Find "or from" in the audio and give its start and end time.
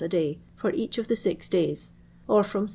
2.27-2.65